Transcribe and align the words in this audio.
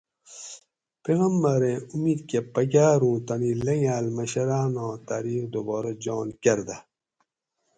پیغمبریں 1.03 1.77
اُمِت 1.91 2.19
کہ 2.29 2.39
پکاروں 2.53 3.17
تانی 3.25 3.51
لنگاۤل 3.65 4.05
مشراناں 4.15 4.93
تاریخ 5.09 5.43
دوبارہ 5.53 5.91
جان 6.03 6.27
کرۤدہ 6.43 6.77